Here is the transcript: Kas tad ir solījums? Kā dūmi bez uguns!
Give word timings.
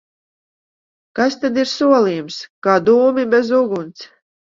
Kas 1.19 1.37
tad 1.45 1.61
ir 1.65 1.71
solījums? 1.73 2.41
Kā 2.67 2.81
dūmi 2.91 3.31
bez 3.39 3.57
uguns! 3.63 4.13